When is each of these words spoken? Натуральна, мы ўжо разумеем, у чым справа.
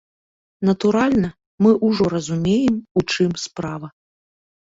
Натуральна, 0.69 1.29
мы 1.63 1.73
ўжо 1.89 2.05
разумеем, 2.13 2.75
у 3.01 3.05
чым 3.17 3.37
справа. 3.45 3.87